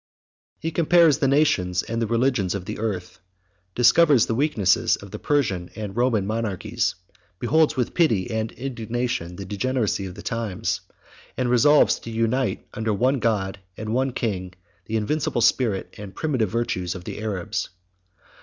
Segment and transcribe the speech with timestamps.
[0.61, 3.19] 71 He compares the nations and the regions of the earth;
[3.75, 6.95] discovers the weakness of the Persian and Roman monarchies;
[7.37, 10.81] beholds, with pity and indignation, the degeneracy of the times;
[11.37, 16.49] and resolves to unite under one God and one king the invincible spirit and primitive
[16.49, 17.69] virtues of the Arabs.